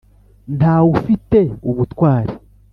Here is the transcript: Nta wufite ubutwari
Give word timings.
Nta 0.57 0.73
wufite 0.87 1.39
ubutwari 1.69 2.33